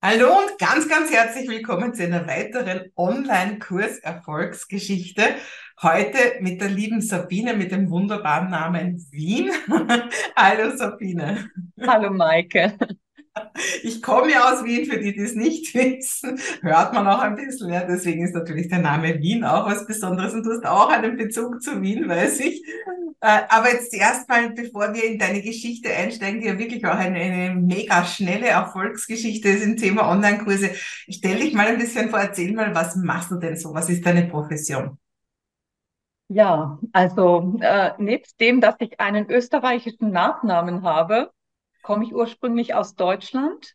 [0.00, 5.24] Hallo und ganz, ganz herzlich willkommen zu einer weiteren Online-Kurs-Erfolgsgeschichte.
[5.82, 9.50] Heute mit der lieben Sabine mit dem wunderbaren Namen Wien.
[10.36, 11.50] Hallo Sabine.
[11.84, 12.78] Hallo Maike.
[13.82, 17.36] Ich komme ja aus Wien, für die, die es nicht wissen, hört man auch ein
[17.36, 20.90] bisschen, ja, deswegen ist natürlich der Name Wien auch was Besonderes und du hast auch
[20.90, 22.62] einen Bezug zu Wien, weiß ich.
[23.20, 27.18] Äh, aber jetzt erstmal, bevor wir in deine Geschichte einsteigen, die ja wirklich auch eine,
[27.18, 30.70] eine mega schnelle Erfolgsgeschichte ist im Thema Online-Kurse,
[31.08, 33.74] stell dich mal ein bisschen vor, erzähl mal, was machst du denn so?
[33.74, 34.98] Was ist deine Profession?
[36.28, 41.30] Ja, also äh, nebst dem, dass ich einen österreichischen Nachnamen habe,
[41.88, 43.74] komme ich ursprünglich aus Deutschland,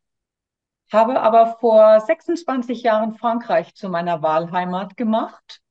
[0.91, 5.61] habe aber vor 26 Jahren Frankreich zu meiner Wahlheimat gemacht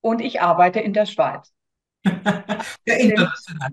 [0.00, 1.52] und ich arbeite in der Schweiz.
[2.86, 3.72] Ja, international.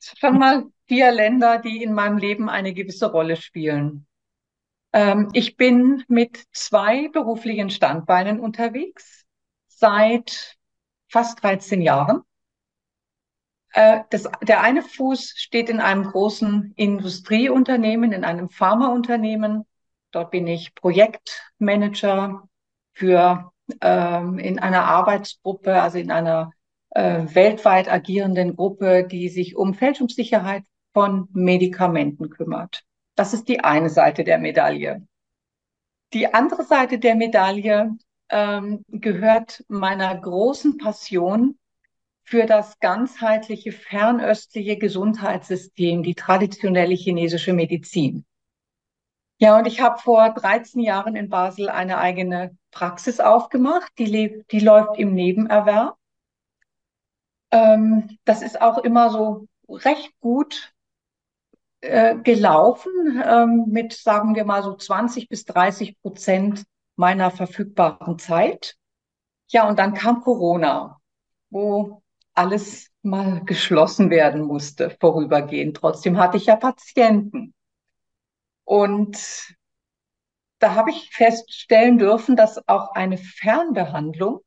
[0.00, 4.08] Schon mal vier Länder, die in meinem Leben eine gewisse Rolle spielen.
[4.92, 9.24] Ähm, ich bin mit zwei beruflichen Standbeinen unterwegs
[9.68, 10.56] seit
[11.08, 12.22] fast 13 Jahren.
[13.72, 19.64] Äh, das, der eine Fuß steht in einem großen Industrieunternehmen, in einem Pharmaunternehmen.
[20.10, 22.48] Dort bin ich Projektmanager
[22.94, 26.52] für ähm, in einer Arbeitsgruppe, also in einer
[26.90, 32.84] äh, weltweit agierenden Gruppe, die sich um Fälschungssicherheit von Medikamenten kümmert.
[33.14, 35.06] Das ist die eine Seite der Medaille.
[36.12, 37.96] Die andere Seite der Medaille
[38.28, 41.58] ähm, gehört meiner großen Passion
[42.32, 48.24] für das ganzheitliche fernöstliche Gesundheitssystem, die traditionelle chinesische Medizin.
[49.36, 54.60] Ja, und ich habe vor 13 Jahren in Basel eine eigene Praxis aufgemacht, die, die
[54.60, 55.98] läuft im Nebenerwerb.
[57.50, 60.72] Ähm, das ist auch immer so recht gut
[61.82, 66.64] äh, gelaufen ähm, mit, sagen wir mal, so 20 bis 30 Prozent
[66.96, 68.78] meiner verfügbaren Zeit.
[69.50, 70.98] Ja, und dann kam Corona,
[71.50, 72.02] wo
[72.34, 75.76] alles mal geschlossen werden musste, vorübergehend.
[75.76, 77.54] Trotzdem hatte ich ja Patienten.
[78.64, 79.56] Und
[80.58, 84.42] da habe ich feststellen dürfen, dass auch eine Fernbehandlung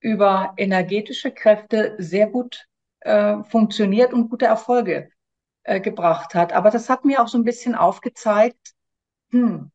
[0.00, 2.66] über energetische Kräfte sehr gut
[3.00, 5.10] äh, funktioniert und gute Erfolge
[5.64, 6.52] äh, gebracht hat.
[6.52, 8.72] Aber das hat mir auch so ein bisschen aufgezeigt,
[9.30, 9.70] hm,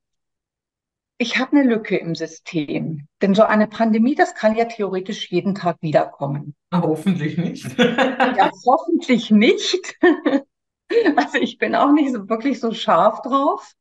[1.21, 3.07] ich habe eine Lücke im System.
[3.21, 6.55] Denn so eine Pandemie, das kann ja theoretisch jeden Tag wiederkommen.
[6.73, 7.77] Hoffentlich nicht.
[7.77, 9.99] ja, hoffentlich nicht.
[11.15, 13.71] also ich bin auch nicht so wirklich so scharf drauf.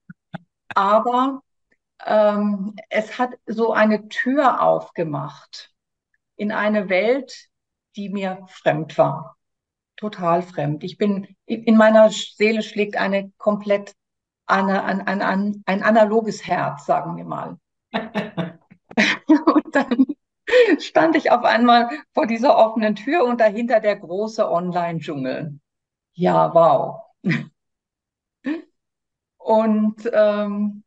[0.75, 1.41] Aber
[2.05, 5.71] ähm, es hat so eine Tür aufgemacht
[6.37, 7.49] in eine Welt,
[7.97, 9.37] die mir fremd war.
[9.97, 10.85] Total fremd.
[10.85, 13.95] Ich bin, in meiner Seele schlägt eine komplett
[14.51, 17.59] eine, ein, ein, ein analoges Herz, sagen wir mal.
[17.93, 20.07] und dann
[20.79, 25.59] stand ich auf einmal vor dieser offenen Tür und dahinter der große Online-Dschungel.
[26.13, 27.03] Ja, wow.
[29.39, 30.85] Und ähm,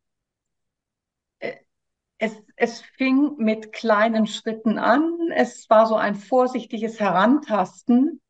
[2.18, 5.18] es, es fing mit kleinen Schritten an.
[5.34, 8.20] Es war so ein vorsichtiges Herantasten.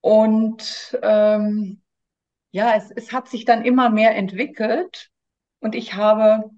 [0.00, 1.82] Und ähm,
[2.50, 5.10] ja, es, es hat sich dann immer mehr entwickelt
[5.60, 6.50] und ich habe,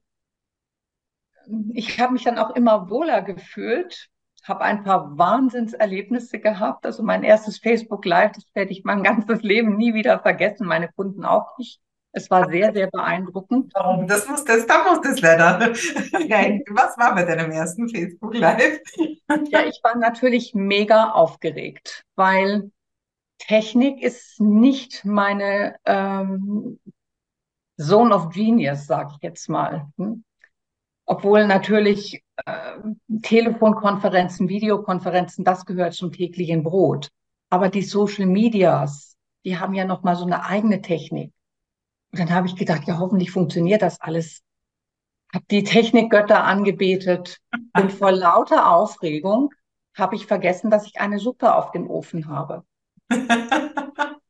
[1.72, 4.08] ich habe mich dann auch immer wohler gefühlt,
[4.44, 6.86] habe ein paar Wahnsinnserlebnisse gehabt.
[6.86, 10.88] Also mein erstes Facebook Live, das werde ich mein ganzes Leben nie wieder vergessen, meine
[10.88, 11.80] Kunden auch nicht.
[12.12, 13.72] Es war sehr, sehr beeindruckend.
[13.74, 14.08] Warum?
[14.08, 15.60] Das muss das, da muss das leider.
[15.70, 18.80] Was war bei deinem ersten Facebook Live?
[19.48, 22.72] Ja, ich war natürlich mega aufgeregt, weil
[23.40, 26.78] Technik ist nicht meine ähm,
[27.78, 29.88] Zone of Genius, sage ich jetzt mal.
[29.96, 30.24] Hm?
[31.06, 32.78] Obwohl natürlich äh,
[33.22, 37.08] Telefonkonferenzen, Videokonferenzen, das gehört zum täglichen Brot.
[37.48, 41.32] Aber die Social Medias, die haben ja noch mal so eine eigene Technik.
[42.12, 44.42] Und dann habe ich gedacht, ja, hoffentlich funktioniert das alles.
[45.32, 47.38] Habe die Technikgötter angebetet
[47.76, 49.50] und vor lauter Aufregung
[49.96, 52.64] habe ich vergessen, dass ich eine Suppe auf dem Ofen habe.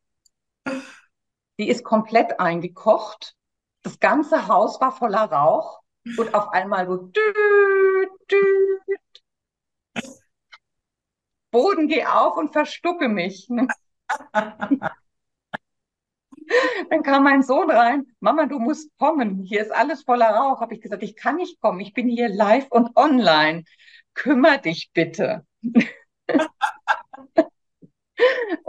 [1.59, 3.35] Die ist komplett eingekocht.
[3.83, 5.81] Das ganze Haus war voller Rauch
[6.17, 9.01] und auf einmal so düt, düt.
[11.53, 13.49] Boden, geh auf und verstucke mich.
[16.91, 20.61] Dann kam mein Sohn rein, Mama, du musst kommen, hier ist alles voller Rauch.
[20.61, 23.65] Habe ich gesagt, ich kann nicht kommen, ich bin hier live und online.
[24.15, 25.47] Kümmer dich bitte.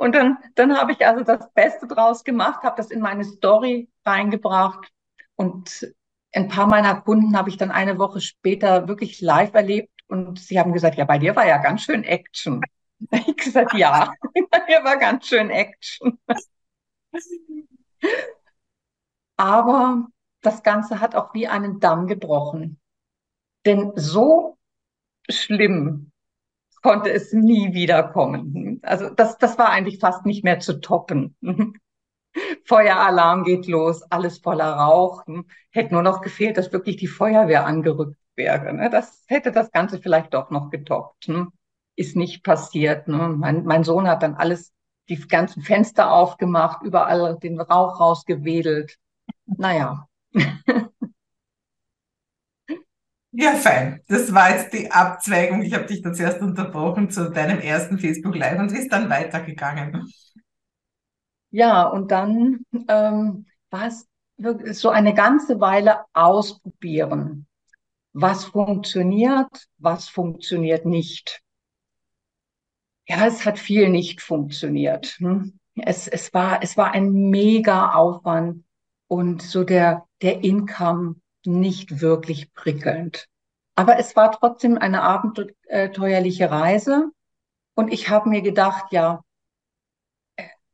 [0.01, 3.87] Und dann, dann habe ich also das Beste draus gemacht, habe das in meine Story
[4.03, 4.89] reingebracht
[5.35, 5.93] und
[6.33, 10.59] ein paar meiner Kunden habe ich dann eine Woche später wirklich live erlebt und sie
[10.59, 12.61] haben gesagt, ja, bei dir war ja ganz schön Action.
[13.11, 14.11] Ich gesagt, ja,
[14.49, 16.19] bei mir war ganz schön Action.
[19.37, 20.07] Aber
[20.41, 22.79] das Ganze hat auch wie einen Damm gebrochen.
[23.67, 24.57] Denn so
[25.29, 26.10] schlimm
[26.81, 28.79] konnte es nie wiederkommen.
[28.83, 31.35] Also das, das war eigentlich fast nicht mehr zu toppen.
[32.65, 35.23] Feueralarm geht los, alles voller Rauch.
[35.69, 38.73] Hätte nur noch gefehlt, dass wirklich die Feuerwehr angerückt wäre.
[38.73, 38.89] Ne?
[38.89, 41.27] Das hätte das Ganze vielleicht doch noch getoppt.
[41.27, 41.47] Ne?
[41.95, 43.07] Ist nicht passiert.
[43.07, 43.35] Ne?
[43.37, 44.73] Mein, mein Sohn hat dann alles,
[45.09, 48.97] die ganzen Fenster aufgemacht, überall den Rauch rausgewedelt.
[49.45, 50.07] Naja.
[53.33, 54.01] Ja, fein.
[54.07, 55.61] Das war jetzt die Abzweigung.
[55.61, 60.11] Ich habe dich dann zuerst unterbrochen zu deinem ersten Facebook Live und ist dann weitergegangen?
[61.49, 64.07] Ja, und dann ähm, war es
[64.71, 67.47] so eine ganze Weile ausprobieren.
[68.13, 71.41] Was funktioniert, was funktioniert nicht.
[73.07, 75.17] Ja, es hat viel nicht funktioniert.
[75.19, 75.57] Hm?
[75.75, 78.65] Es, es, war, es war ein mega Aufwand
[79.07, 83.27] und so der, der Income nicht wirklich prickelnd.
[83.75, 87.09] Aber es war trotzdem eine abenteuerliche Reise.
[87.73, 89.23] Und ich habe mir gedacht, ja,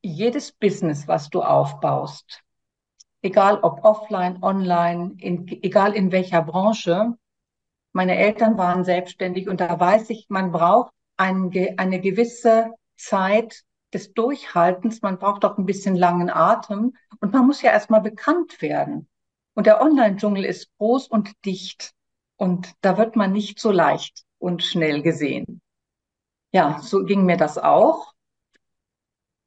[0.01, 2.43] jedes Business, was du aufbaust,
[3.21, 7.13] egal ob offline, online, in, egal in welcher Branche,
[7.93, 13.63] meine Eltern waren selbstständig und da weiß ich, man braucht ein, eine gewisse Zeit
[13.93, 18.61] des Durchhaltens, man braucht auch ein bisschen langen Atem und man muss ja erstmal bekannt
[18.61, 19.07] werden.
[19.57, 21.95] Und der Online-Dschungel ist groß und dicht
[22.35, 25.63] und da wird man nicht so leicht und schnell gesehen.
[26.51, 28.13] Ja, so ging mir das auch.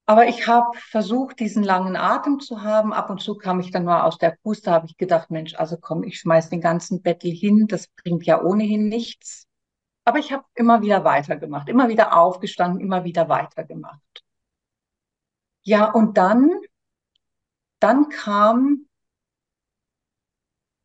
[0.06, 2.92] Aber ich habe versucht, diesen langen Atem zu haben.
[2.92, 5.76] Ab und zu kam ich dann mal aus der Puste, habe ich gedacht, Mensch, also
[5.80, 9.46] komm, ich schmeiß den ganzen Bettel hin, das bringt ja ohnehin nichts.
[10.04, 14.24] Aber ich habe immer wieder weitergemacht, immer wieder aufgestanden, immer wieder weitergemacht.
[15.62, 16.50] Ja, und dann,
[17.78, 18.86] dann kam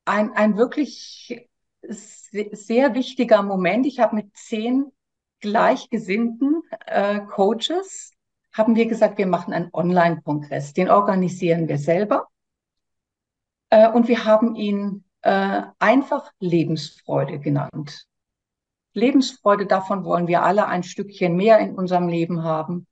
[0.05, 1.49] ein, ein wirklich
[1.81, 3.85] sehr wichtiger Moment.
[3.85, 4.91] Ich habe mit zehn
[5.39, 8.11] gleichgesinnten äh, Coaches
[8.51, 10.73] haben wir gesagt, wir machen einen Online-Kongress.
[10.73, 12.27] Den organisieren wir selber.
[13.69, 18.07] Äh, und wir haben ihn äh, einfach Lebensfreude genannt.
[18.93, 22.87] Lebensfreude, davon wollen wir alle ein Stückchen mehr in unserem Leben haben.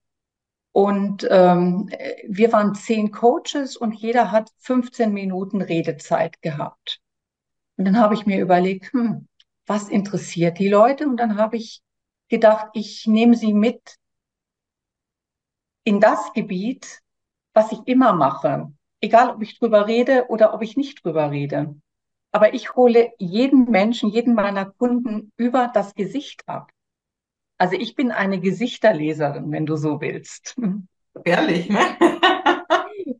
[0.74, 1.90] Und ähm,
[2.28, 7.03] wir waren zehn Coaches und jeder hat 15 Minuten Redezeit gehabt.
[7.78, 9.28] Und dann habe ich mir überlegt, hm,
[9.66, 11.08] was interessiert die Leute?
[11.08, 11.82] Und dann habe ich
[12.30, 13.98] gedacht, ich nehme sie mit
[15.84, 17.00] in das Gebiet,
[17.54, 18.72] was ich immer mache,
[19.02, 21.76] egal ob ich drüber rede oder ob ich nicht drüber rede.
[22.32, 26.72] Aber ich hole jeden Menschen, jeden meiner Kunden über das Gesicht ab.
[27.58, 30.58] Also ich bin eine Gesichterleserin, wenn du so willst.
[31.24, 31.80] Ehrlich, ne?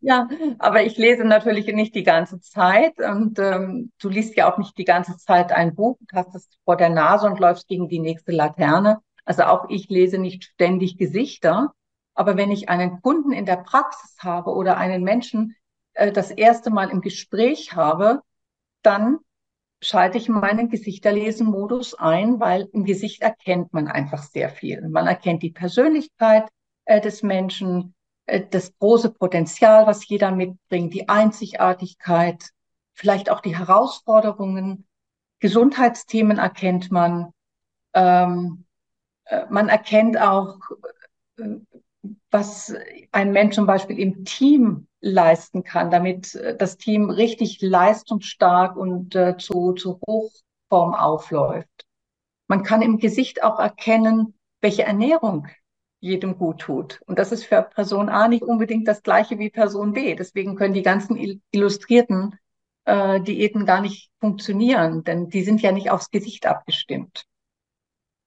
[0.04, 0.28] ja,
[0.60, 4.78] aber ich lese natürlich nicht die ganze Zeit und ähm, du liest ja auch nicht
[4.78, 8.34] die ganze Zeit ein Buch, hast es vor der Nase und läufst gegen die nächste
[8.34, 9.00] Laterne.
[9.24, 11.72] Also auch ich lese nicht ständig Gesichter,
[12.16, 15.56] aber wenn ich einen Kunden in der Praxis habe oder einen Menschen
[15.94, 18.20] äh, das erste Mal im Gespräch habe,
[18.82, 19.20] dann
[19.82, 24.86] schalte ich meinen Gesichterlesen-Modus ein, weil im Gesicht erkennt man einfach sehr viel.
[24.90, 26.50] Man erkennt die Persönlichkeit
[26.84, 27.96] äh, des Menschen,
[28.26, 32.50] das große Potenzial, was jeder mitbringt, die Einzigartigkeit,
[32.94, 34.88] vielleicht auch die Herausforderungen.
[35.40, 37.34] Gesundheitsthemen erkennt man.
[37.94, 38.66] Ähm,
[39.26, 40.58] äh, man erkennt auch,
[41.38, 41.58] äh,
[42.32, 42.74] was
[43.12, 49.16] ein Mensch zum Beispiel im Team leisten kann, damit äh, das Team richtig leistungsstark und
[49.16, 51.86] äh, zu, zu Hochform aufläuft.
[52.48, 55.48] Man kann im Gesicht auch erkennen, welche Ernährung
[56.04, 57.02] jedem gut tut.
[57.06, 60.16] Und das ist für Person A nicht unbedingt das gleiche wie Person B.
[60.16, 61.16] Deswegen können die ganzen
[61.52, 62.38] illustrierten
[62.84, 67.24] äh, Diäten gar nicht funktionieren, denn die sind ja nicht aufs Gesicht abgestimmt.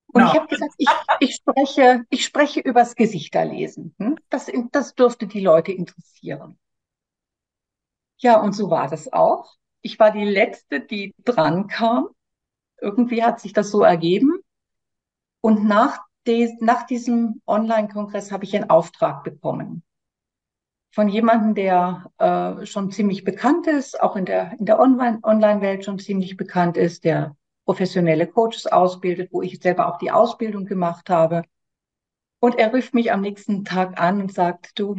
[0.06, 0.28] Und no.
[0.28, 0.88] ich habe gesagt, ich,
[1.20, 3.94] ich, spreche, ich spreche übers Gesichterlesen.
[3.98, 4.16] Hm?
[4.30, 6.58] Das, das dürfte die Leute interessieren.
[8.16, 9.54] Ja, und so war das auch.
[9.82, 12.08] Ich war die Letzte, die dran kam.
[12.80, 14.40] Irgendwie hat sich das so ergeben.
[15.42, 19.82] Und nach, des, nach diesem Online-Kongress habe ich einen Auftrag bekommen.
[20.90, 25.98] Von jemandem, der äh, schon ziemlich bekannt ist, auch in der, in der Online-Welt schon
[25.98, 31.42] ziemlich bekannt ist, der professionelle Coaches ausbildet, wo ich selber auch die Ausbildung gemacht habe.
[32.40, 34.96] Und er rief mich am nächsten Tag an und sagt, du,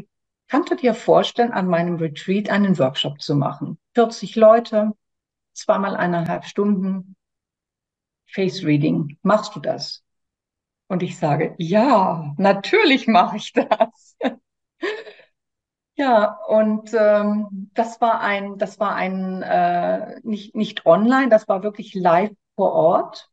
[0.47, 3.79] kannst du dir vorstellen, an meinem Retreat einen Workshop zu machen?
[3.95, 4.91] 40 Leute,
[5.53, 7.15] zweimal eineinhalb Stunden
[8.27, 9.17] Face Reading.
[9.23, 10.03] Machst du das?
[10.87, 14.17] Und ich sage, ja, natürlich mache ich das.
[15.95, 21.63] ja, und ähm, das war ein, das war ein äh, nicht nicht online, das war
[21.63, 23.29] wirklich live vor Ort.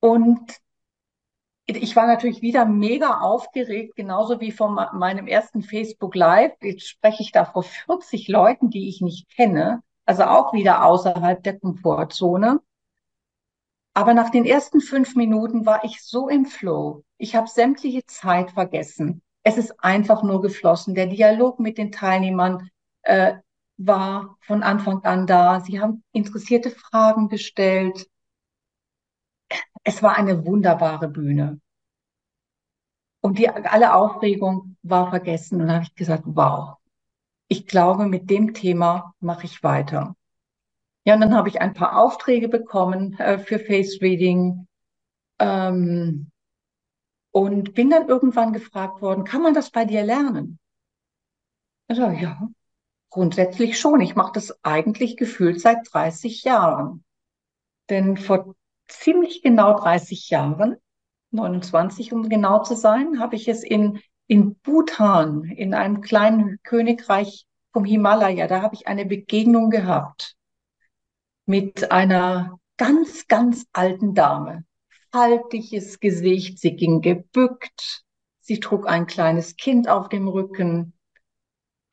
[0.00, 0.58] Und
[1.66, 6.52] ich war natürlich wieder mega aufgeregt, genauso wie von meinem ersten Facebook Live.
[6.62, 11.42] Jetzt spreche ich da vor 40 Leuten, die ich nicht kenne, also auch wieder außerhalb
[11.42, 12.60] der Komfortzone.
[13.98, 17.02] Aber nach den ersten fünf Minuten war ich so im Flow.
[17.16, 19.22] Ich habe sämtliche Zeit vergessen.
[19.42, 20.94] Es ist einfach nur geflossen.
[20.94, 22.70] Der Dialog mit den Teilnehmern
[23.02, 23.34] äh,
[23.76, 25.60] war von Anfang an da.
[25.60, 28.06] Sie haben interessierte Fragen gestellt
[29.88, 31.60] es war eine wunderbare Bühne.
[33.20, 35.60] Und die, alle Aufregung war vergessen.
[35.60, 36.76] Und dann habe ich gesagt, wow,
[37.48, 40.14] ich glaube, mit dem Thema mache ich weiter.
[41.04, 44.66] Ja, und dann habe ich ein paar Aufträge bekommen äh, für Face Reading
[45.38, 46.30] ähm,
[47.30, 50.58] und bin dann irgendwann gefragt worden, kann man das bei dir lernen?
[51.86, 52.48] Also ja,
[53.10, 54.00] grundsätzlich schon.
[54.00, 57.04] Ich mache das eigentlich gefühlt seit 30 Jahren.
[57.88, 58.54] Denn vor
[58.86, 60.76] ziemlich genau 30 Jahren,
[61.30, 67.46] 29 um genau zu sein, habe ich es in, in Bhutan, in einem kleinen Königreich
[67.72, 70.37] vom Himalaya, da habe ich eine Begegnung gehabt
[71.48, 74.64] mit einer ganz, ganz alten Dame.
[75.10, 78.04] Faltiges Gesicht, sie ging gebückt,
[78.40, 80.92] sie trug ein kleines Kind auf dem Rücken,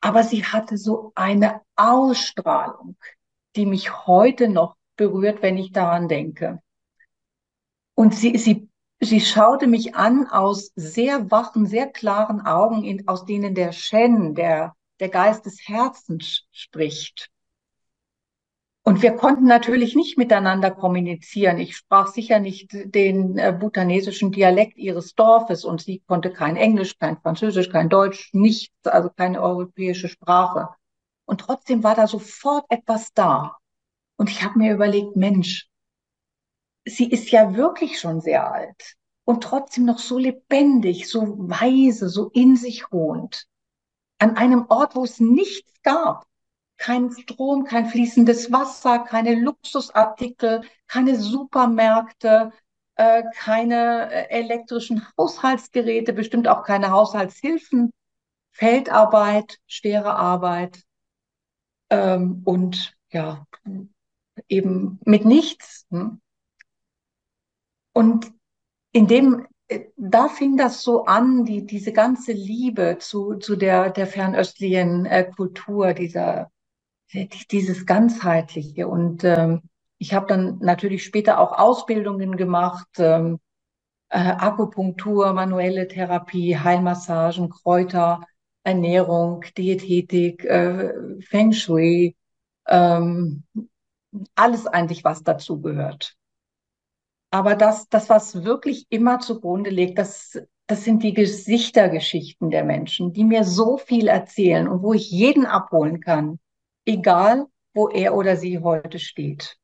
[0.02, 2.96] aber sie hatte so eine Ausstrahlung,
[3.56, 6.60] die mich heute noch berührt, wenn ich daran denke.
[7.94, 8.68] Und sie, sie,
[9.00, 14.34] sie schaute mich an aus sehr wachen, sehr klaren Augen, in, aus denen der Shen,
[14.34, 17.30] der, der Geist des Herzens spricht.
[18.86, 21.58] Und wir konnten natürlich nicht miteinander kommunizieren.
[21.58, 26.96] Ich sprach sicher nicht den äh, bhutanesischen Dialekt ihres Dorfes und sie konnte kein Englisch,
[26.96, 30.68] kein Französisch, kein Deutsch, nichts, also keine europäische Sprache.
[31.24, 33.56] Und trotzdem war da sofort etwas da.
[34.18, 35.68] Und ich habe mir überlegt, Mensch,
[36.84, 42.30] sie ist ja wirklich schon sehr alt und trotzdem noch so lebendig, so weise, so
[42.32, 43.48] in sich ruhend.
[44.20, 46.24] An einem Ort, wo es nichts gab.
[46.78, 52.52] Kein Strom, kein fließendes Wasser, keine Luxusartikel, keine Supermärkte,
[52.96, 57.92] äh, keine äh, elektrischen Haushaltsgeräte, bestimmt auch keine Haushaltshilfen,
[58.52, 60.82] Feldarbeit, schwere Arbeit
[61.90, 63.46] ähm, und ja,
[64.48, 65.86] eben mit nichts.
[65.90, 66.20] Hm?
[67.92, 68.32] Und
[68.92, 73.90] in dem, äh, da fing das so an, die, diese ganze Liebe zu, zu der,
[73.90, 76.50] der fernöstlichen äh, Kultur, dieser,
[77.12, 78.88] dieses ganzheitliche.
[78.88, 79.62] Und ähm,
[79.98, 83.38] ich habe dann natürlich später auch Ausbildungen gemacht, ähm,
[84.08, 88.20] äh, Akupunktur, manuelle Therapie, Heilmassagen, Kräuter,
[88.62, 92.16] Ernährung, Diätetik, äh, Feng Shui,
[92.66, 93.44] ähm,
[94.34, 96.16] alles eigentlich, was dazu gehört.
[97.30, 103.12] Aber das, das, was wirklich immer zugrunde liegt, das, das sind die Gesichtergeschichten der Menschen,
[103.12, 106.38] die mir so viel erzählen und wo ich jeden abholen kann,
[106.86, 109.58] egal wo er oder sie heute steht.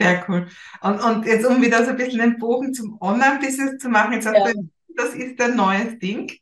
[0.00, 0.46] Sehr cool.
[0.80, 4.26] Und, und jetzt, um wieder so ein bisschen den Bogen zum Online-Business zu machen, jetzt
[4.26, 4.32] ja.
[4.32, 6.32] du, das ist ein neues Ding.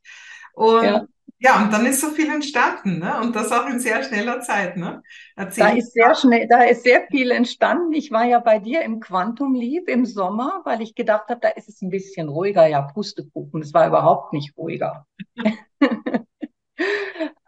[0.53, 1.07] Und ja.
[1.39, 3.21] Ja, und dann ist so viel entstanden, ne?
[3.21, 5.03] Und das auch in sehr schneller Zeit, ne?
[5.35, 7.93] Erzähl da ist sehr schnell, da ist sehr viel entstanden.
[7.93, 11.49] Ich war ja bei dir im Quantum Leap im Sommer, weil ich gedacht habe, da
[11.51, 12.67] ist es ein bisschen ruhiger.
[12.67, 15.07] Ja, Pustekuchen, es war überhaupt nicht ruhiger.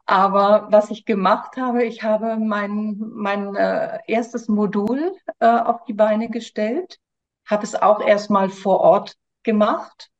[0.09, 5.93] Aber was ich gemacht habe, ich habe mein, mein äh, erstes Modul äh, auf die
[5.93, 6.99] Beine gestellt,
[7.47, 10.11] habe es auch erstmal vor Ort gemacht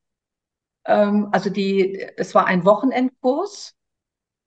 [0.89, 3.77] ähm, also die, es war ein Wochenendkurs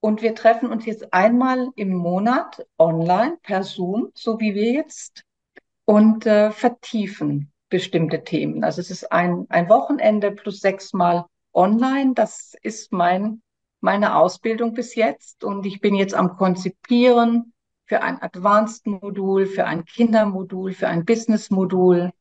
[0.01, 5.23] und wir treffen uns jetzt einmal im Monat online per Zoom, so wie wir jetzt,
[5.85, 8.63] und äh, vertiefen bestimmte Themen.
[8.63, 12.13] Also es ist ein, ein Wochenende plus sechsmal online.
[12.15, 13.41] Das ist mein,
[13.81, 15.43] meine Ausbildung bis jetzt.
[15.43, 17.53] Und ich bin jetzt am Konzipieren
[17.85, 22.11] für ein Advanced-Modul, für ein Kindermodul, für ein Business-Modul.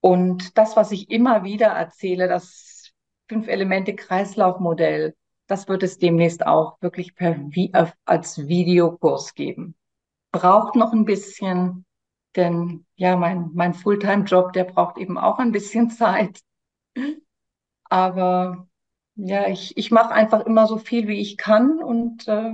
[0.00, 2.92] Und das, was ich immer wieder erzähle, das
[3.28, 7.40] Fünf-Elemente-Kreislaufmodell, das wird es demnächst auch wirklich per,
[8.04, 9.74] als Videokurs geben.
[10.30, 11.86] Braucht noch ein bisschen,
[12.36, 16.40] denn ja, mein, mein Fulltime-Job, der braucht eben auch ein bisschen Zeit.
[17.84, 18.67] Aber
[19.18, 22.52] ja, ich, ich mache einfach immer so viel, wie ich kann und äh,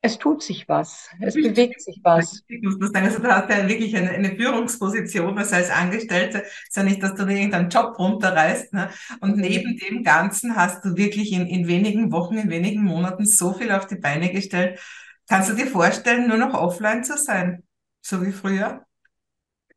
[0.00, 2.44] Es tut sich was, es bewegt sich was.
[2.46, 6.76] Ich muss sagen, also du hast ja wirklich eine, eine Führungsposition, also als Angestellte, ist
[6.76, 8.72] ja nicht, dass du dir irgendeinen Job runterreißt.
[8.74, 8.90] Ne?
[9.20, 9.40] Und mhm.
[9.40, 13.72] neben dem Ganzen hast du wirklich in, in wenigen Wochen, in wenigen Monaten so viel
[13.72, 14.80] auf die Beine gestellt.
[15.28, 17.64] Kannst du dir vorstellen, nur noch offline zu sein,
[18.00, 18.84] so wie früher?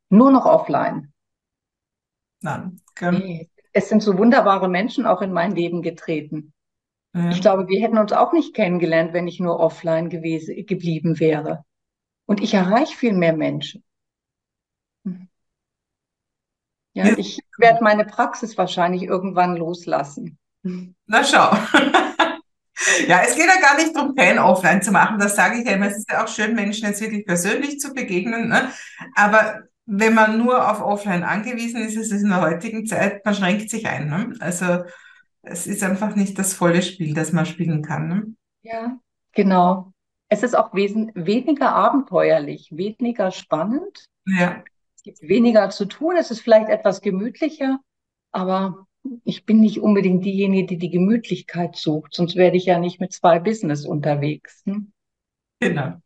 [0.09, 1.13] Nur noch offline.
[2.41, 2.81] Nein.
[3.01, 3.49] Nee.
[3.73, 6.53] Es sind so wunderbare Menschen auch in mein Leben getreten.
[7.13, 7.29] Ja.
[7.29, 11.65] Ich glaube, wir hätten uns auch nicht kennengelernt, wenn ich nur offline gewesen, geblieben wäre.
[12.25, 13.83] Und ich erreiche viel mehr Menschen.
[15.05, 15.27] Hm.
[16.93, 17.17] Ja, ja.
[17.17, 20.37] ich werde meine Praxis wahrscheinlich irgendwann loslassen.
[20.63, 21.51] Na schau.
[23.07, 25.19] Ja, es geht ja gar nicht darum, kein Offline zu machen.
[25.19, 25.87] Das sage ich ja immer.
[25.87, 28.49] Es ist ja auch schön, Menschen jetzt wirklich persönlich zu begegnen.
[28.49, 28.71] Ne?
[29.15, 33.35] Aber wenn man nur auf Offline angewiesen ist, ist es in der heutigen Zeit, man
[33.35, 34.09] schränkt sich ein.
[34.09, 34.33] Ne?
[34.39, 34.83] Also
[35.41, 38.07] es ist einfach nicht das volle Spiel, das man spielen kann.
[38.07, 38.35] Ne?
[38.61, 38.99] Ja,
[39.33, 39.93] genau.
[40.29, 44.05] Es ist auch weniger abenteuerlich, weniger spannend.
[44.25, 44.63] Ja.
[44.95, 46.15] Es gibt weniger zu tun.
[46.17, 47.79] Es ist vielleicht etwas gemütlicher,
[48.31, 48.87] aber
[49.23, 53.11] ich bin nicht unbedingt diejenige, die die Gemütlichkeit sucht, sonst werde ich ja nicht mit
[53.11, 54.61] zwei Business unterwegs.
[54.65, 54.91] Hm?
[55.59, 56.01] Genau.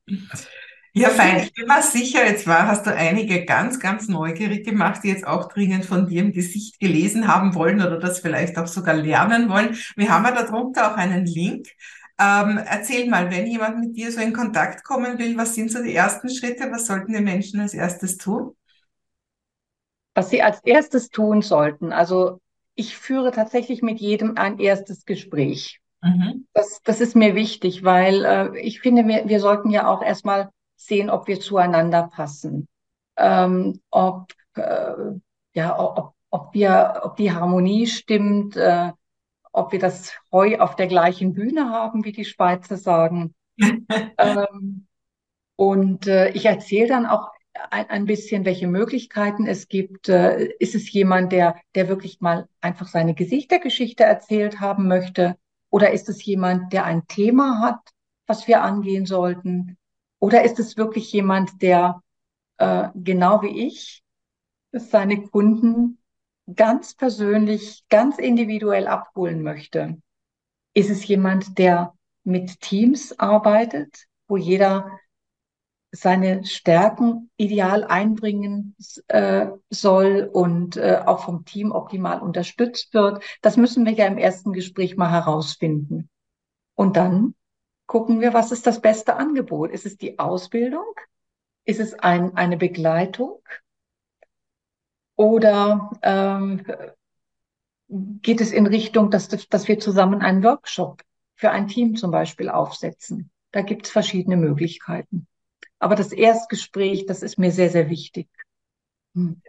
[0.97, 1.43] Ja, fein.
[1.43, 5.27] Ich bin mir sicher, jetzt war, hast du einige ganz, ganz neugierig gemacht, die jetzt
[5.27, 9.49] auch dringend von dir im Gesicht gelesen haben wollen oder das vielleicht auch sogar lernen
[9.49, 9.75] wollen.
[9.97, 11.67] Wir haben ja darunter auch einen Link.
[12.17, 15.83] Ähm, erzähl mal, wenn jemand mit dir so in Kontakt kommen will, was sind so
[15.83, 16.71] die ersten Schritte?
[16.71, 18.55] Was sollten die Menschen als erstes tun?
[20.13, 21.91] Was sie als erstes tun sollten.
[21.91, 22.39] Also
[22.73, 25.81] ich führe tatsächlich mit jedem ein erstes Gespräch.
[26.01, 26.47] Mhm.
[26.53, 30.51] Das, das ist mir wichtig, weil äh, ich finde, wir, wir sollten ja auch erstmal
[30.75, 32.67] sehen, ob wir zueinander passen,
[33.17, 34.93] ähm, ob, äh,
[35.53, 38.91] ja, ob, ob, wir, ob die Harmonie stimmt, äh,
[39.51, 43.33] ob wir das Heu auf der gleichen Bühne haben, wie die Schweizer sagen.
[43.57, 44.87] ähm,
[45.55, 47.29] und äh, ich erzähle dann auch
[47.71, 50.09] ein, ein bisschen, welche Möglichkeiten es gibt.
[50.09, 55.37] Äh, ist es jemand, der, der wirklich mal einfach seine Gesichtergeschichte erzählt haben möchte?
[55.69, 57.79] Oder ist es jemand, der ein Thema hat,
[58.27, 59.77] was wir angehen sollten?
[60.25, 62.01] Oder ist es wirklich jemand, der
[62.57, 64.03] äh, genau wie ich
[64.71, 65.99] seine Kunden
[66.51, 70.01] ganz persönlich, ganz individuell abholen möchte?
[70.73, 74.99] Ist es jemand, der mit Teams arbeitet, wo jeder
[75.91, 78.75] seine Stärken ideal einbringen
[79.09, 83.23] äh, soll und äh, auch vom Team optimal unterstützt wird.
[83.43, 86.09] Das müssen wir ja im ersten Gespräch mal herausfinden.
[86.73, 87.35] Und dann
[87.85, 89.71] gucken wir, was ist das beste Angebot?
[89.71, 90.85] Ist es die Ausbildung?
[91.65, 93.41] Ist es ein, eine Begleitung?
[95.15, 96.65] Oder ähm,
[97.87, 101.03] geht es in Richtung, dass, dass wir zusammen einen Workshop
[101.35, 103.31] für ein Team zum Beispiel aufsetzen?
[103.51, 105.27] Da gibt es verschiedene Möglichkeiten.
[105.79, 108.27] Aber das Erstgespräch, das ist mir sehr, sehr wichtig.
[109.13, 109.41] Hm.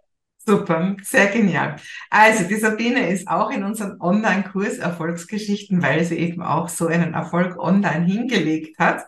[0.49, 1.75] Super, sehr genial.
[2.09, 7.15] Also die Sabine ist auch in unserem Online-Kurs Erfolgsgeschichten, weil sie eben auch so einen
[7.15, 9.05] Erfolg online hingelegt hat.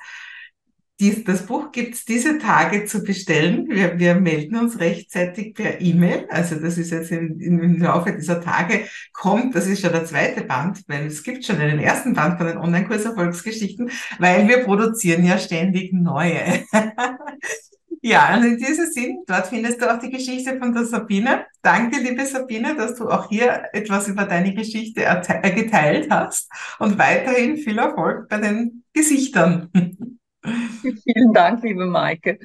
[0.98, 3.68] Dies, das Buch gibt's diese Tage zu bestellen.
[3.68, 6.26] Wir, wir melden uns rechtzeitig per E-Mail.
[6.28, 10.42] Also das ist jetzt im, im Laufe dieser Tage kommt, das ist schon der zweite
[10.42, 15.24] Band, weil es gibt schon einen ersten Band von den Online-Kurs Erfolgsgeschichten, weil wir produzieren
[15.24, 16.64] ja ständig neue.
[18.00, 21.46] Ja, und in diesem Sinn, dort findest du auch die Geschichte von der Sabine.
[21.62, 26.98] Danke, liebe Sabine, dass du auch hier etwas über deine Geschichte äh, geteilt hast und
[26.98, 29.70] weiterhin viel Erfolg bei den Gesichtern.
[31.04, 32.38] Vielen Dank, liebe Maike.